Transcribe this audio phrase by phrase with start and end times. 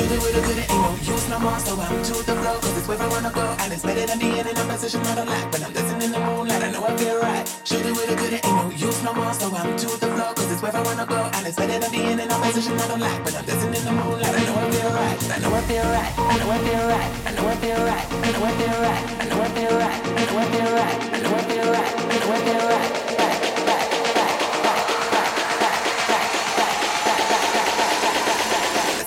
[0.00, 1.60] Shoot it with a good it ain't no use no more.
[1.60, 3.44] So I'm to the flow, cause it's where I wanna go.
[3.60, 5.52] And it's better than being in a position I don't like.
[5.52, 7.44] But I'm dancing in the moonlight, I know I feel right.
[7.68, 9.34] Shoot it with a good it ain't no use no more.
[9.36, 11.20] So I'm to the flow, cause it's where I wanna go.
[11.36, 13.20] And it's better than being in a position I don't like.
[13.24, 15.20] But I'm dancing in the moonlight, I know I feel right.
[15.20, 16.12] I know I feel right.
[16.16, 17.10] I know I feel right.
[17.28, 18.06] I know I feel right.
[18.08, 19.04] I know I feel right.
[19.20, 20.00] I know I feel right.
[20.00, 20.96] I know I feel right.
[21.12, 21.92] I know I feel right.
[22.00, 22.99] I know I feel right.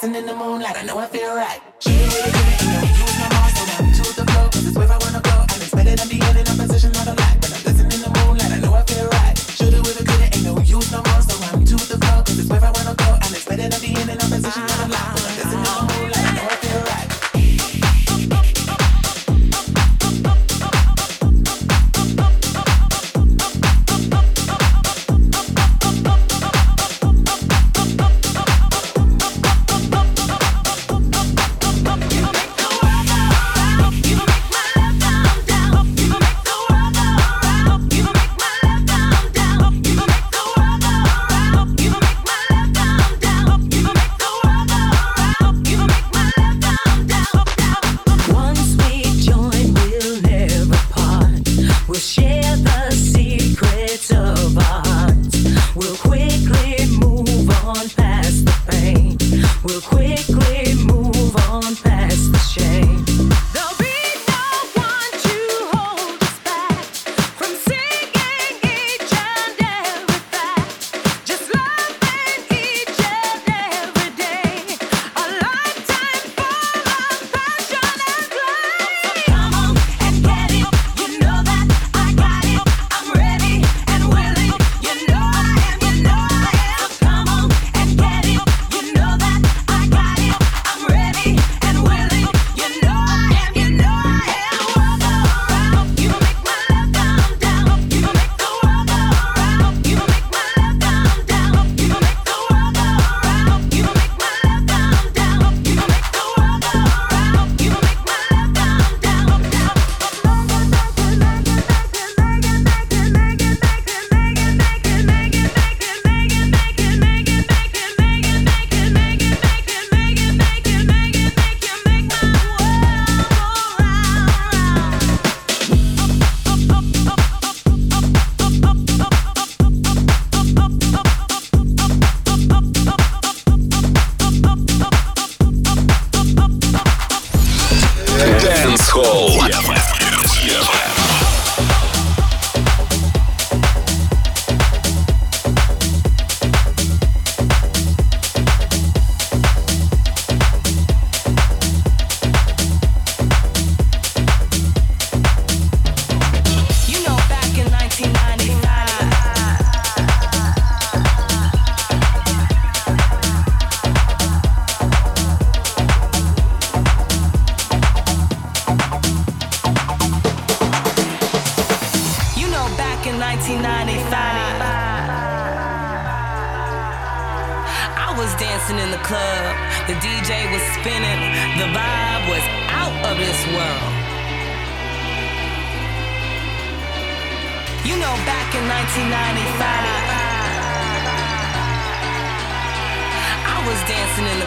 [0.03, 0.75] dancing in the moonlight.
[0.77, 1.61] I know I feel right.
[1.79, 3.93] Shoot it with a bullet, and we use my muscle now.
[3.93, 5.45] To the flow, cause it's where I wanna go.
[5.49, 7.41] I'm expected to be in a position not a like.
[7.41, 7.62] but I'm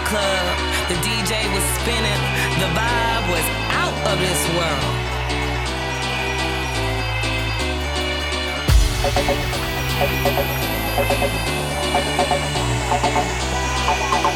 [0.06, 0.46] club.
[0.88, 2.22] The DJ was spinning,
[2.62, 5.06] the vibe was out of this world.
[13.88, 14.35] I,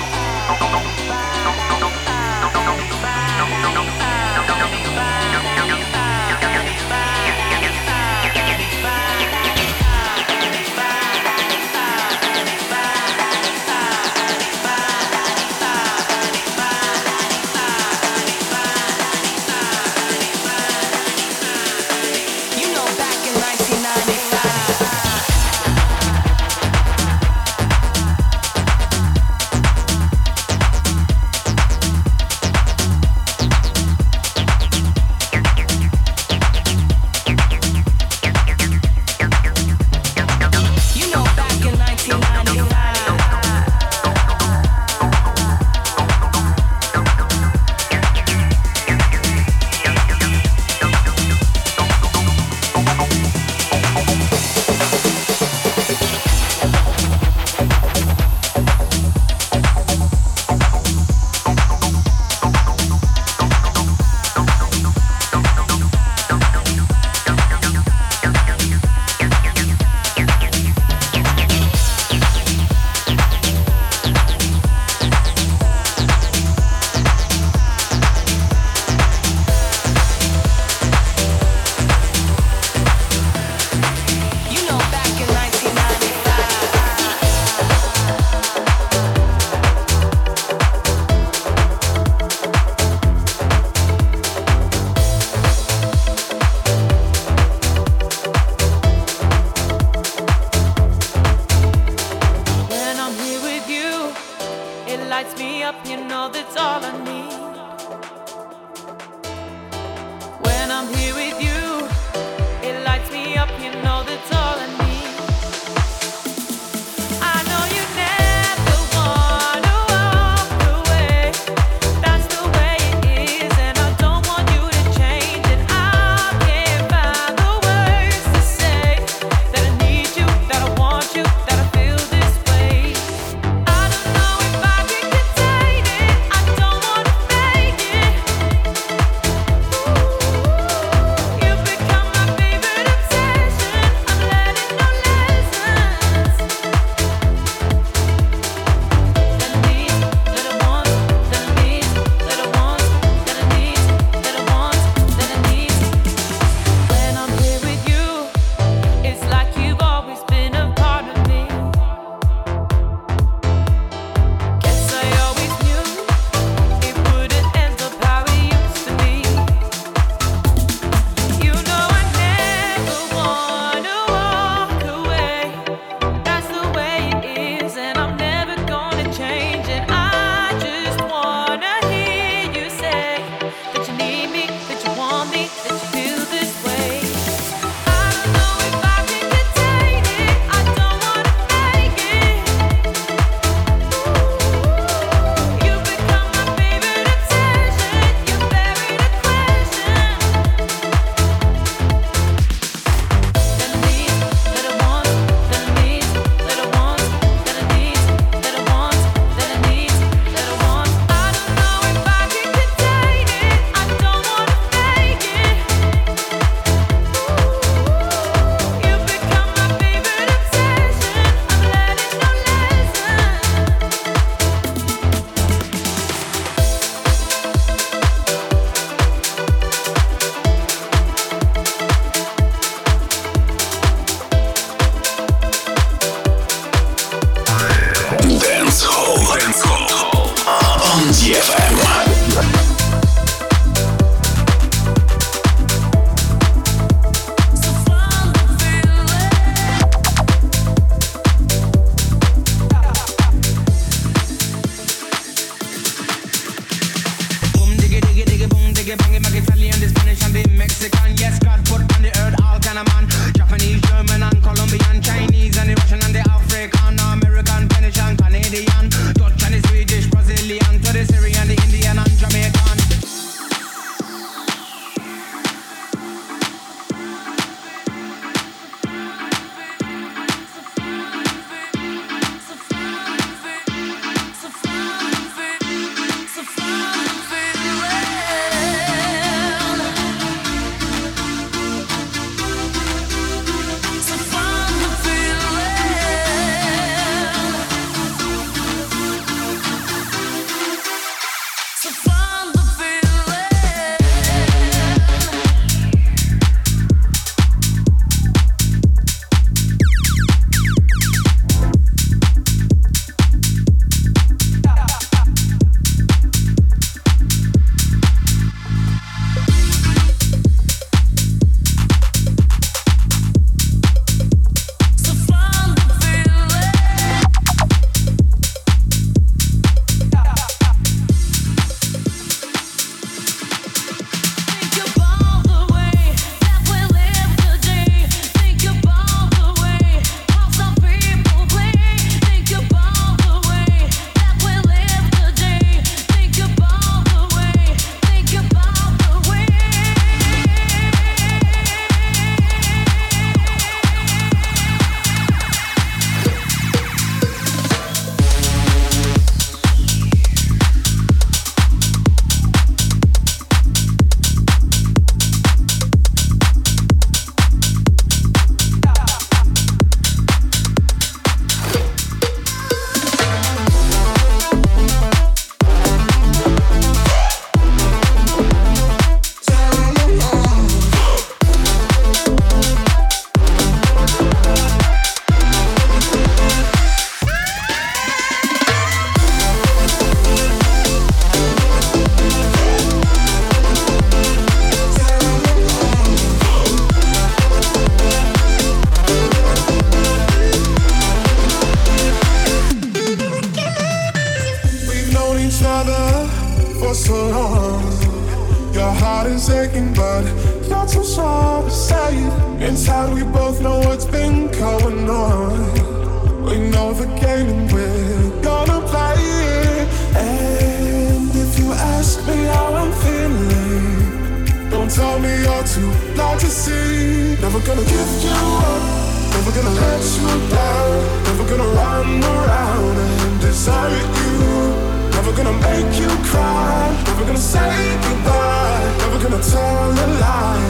[435.82, 440.60] make you cry, never gonna say goodbye, never gonna tell a lie.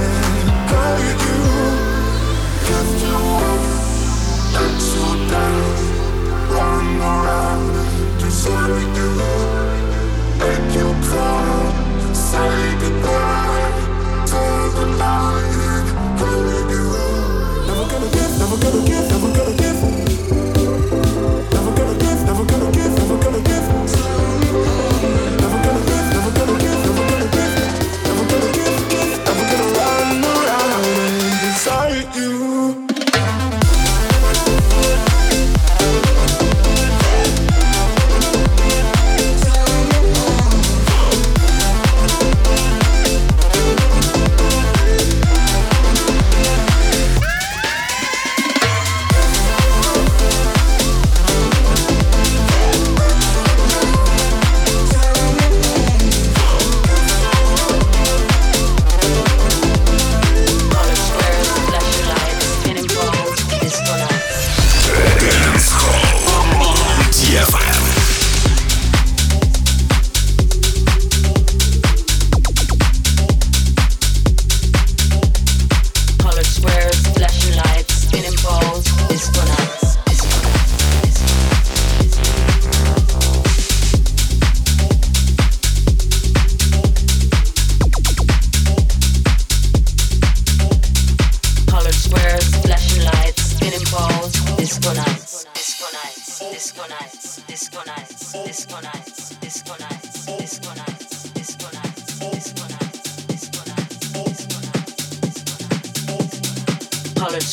[0.70, 1.38] Hurt you
[2.68, 3.16] lift you
[3.48, 3.62] up,
[4.54, 5.62] let you down,
[6.54, 7.70] run around.
[8.22, 9.10] And you,
[10.38, 13.70] make you cry, say goodbye,
[14.26, 15.48] tell the lie,
[16.20, 16.84] hurt you.
[17.66, 19.80] Never gonna give, never gonna give, never gonna give.
[21.52, 24.89] Never gonna give, never gonna give, never gonna give.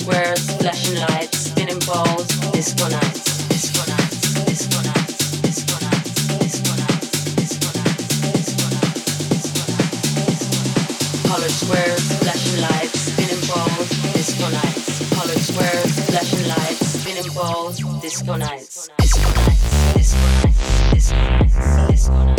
[0.08, 3.28] Squares, flashing lights, spinning balls, disco nights.
[11.48, 14.88] Squares, flashing lights, spinning balls, disco nights.
[15.48, 18.90] Squares, flashing lights, spinning balls, disco nights.
[19.00, 22.37] Disco nights, disco nights, disco nights, disco nights.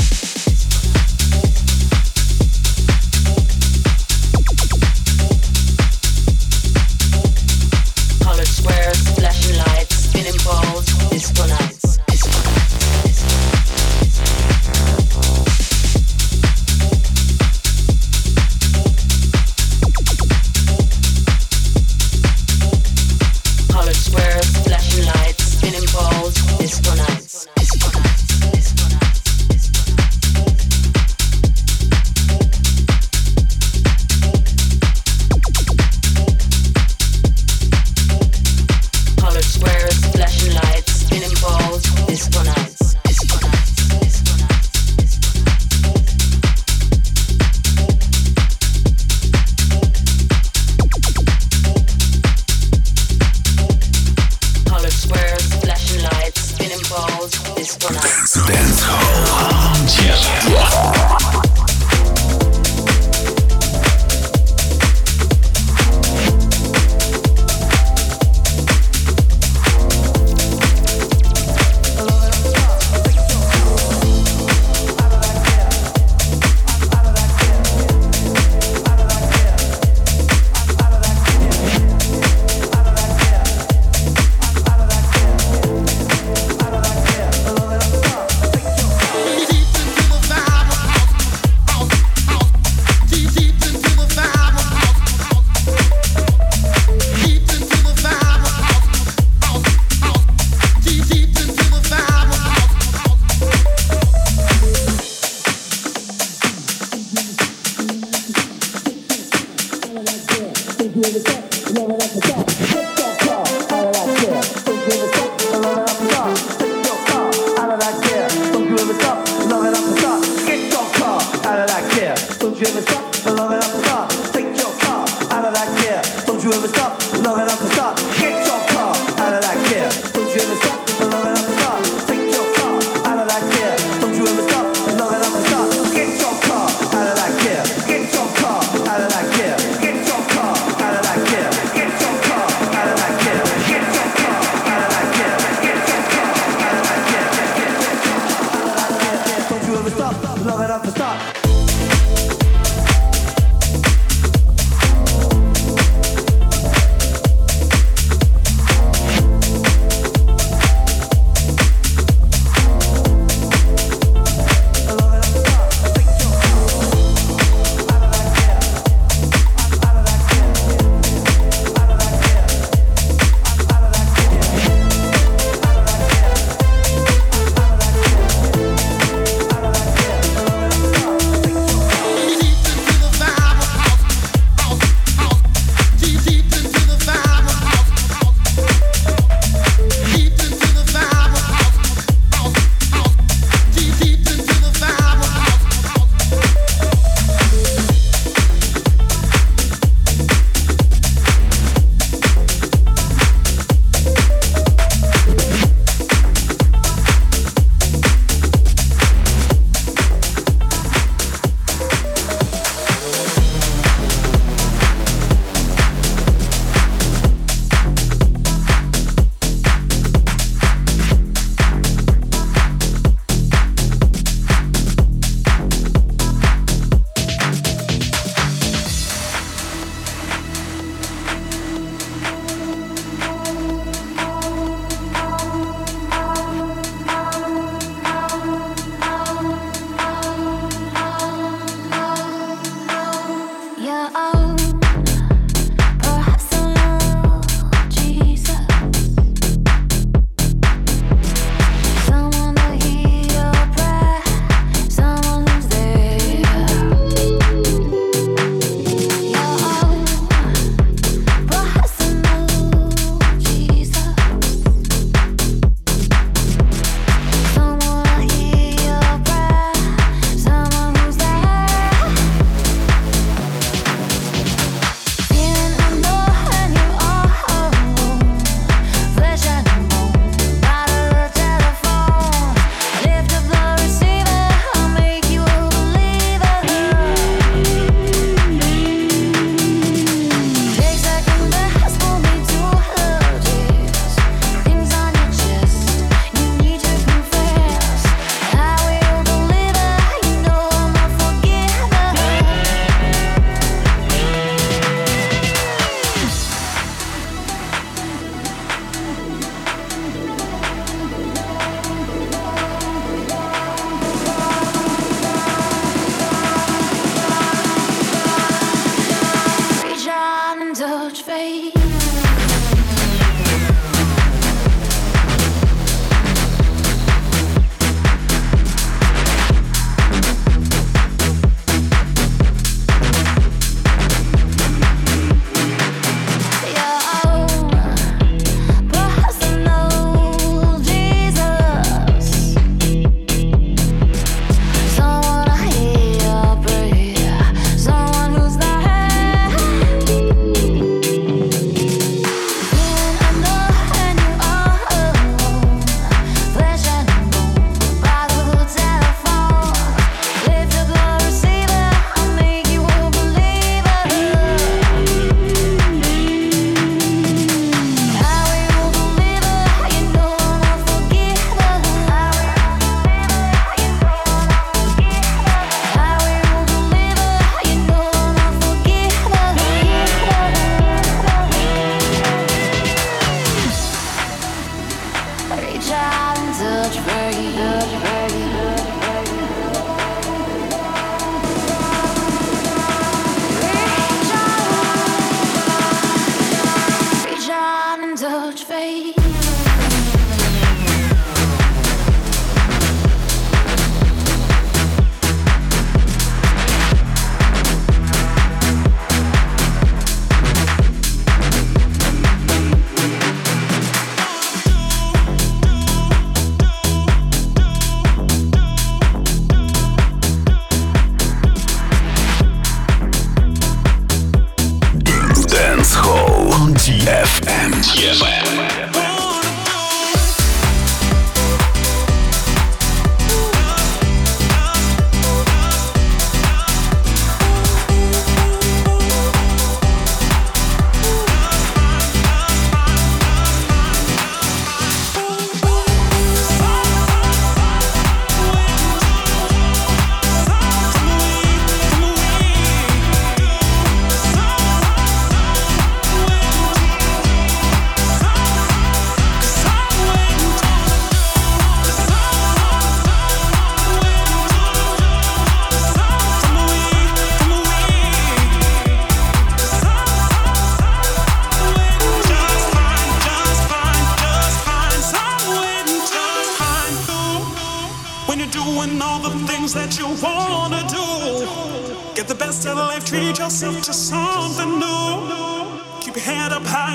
[427.83, 429.08] 姐妹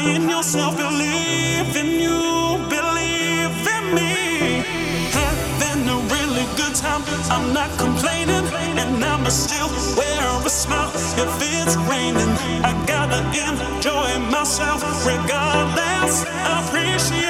[0.07, 4.63] in yourself, believe in you, believe in me.
[5.11, 8.45] Having a really good time, I'm not complaining,
[8.81, 10.91] and I'ma still wear a smile
[11.23, 12.31] if it's raining.
[12.63, 16.23] I gotta enjoy myself regardless.
[16.57, 17.22] Appreciate.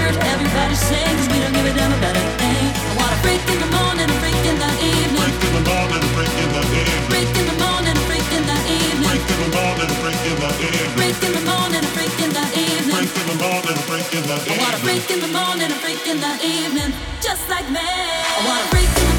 [0.00, 1.28] record, everybody sings.
[1.28, 2.64] We don't give a damn about a thing.
[2.72, 5.20] I want a freak in the morning, a freak in the evening.
[5.20, 7.08] Freak in the morning, a freak in the evening.
[7.10, 9.08] Freak in the morning, a freak in the evening.
[9.08, 10.96] Freak in the morning, a freak in the evening.
[10.96, 12.96] Freak in the morning, a freak in the evening.
[12.96, 14.50] Freak in the morning, a freak in the evening.
[14.50, 16.90] I want a freak in the morning, a freak in the evening.
[17.20, 17.80] Just like me.
[17.80, 19.09] I want a freak in the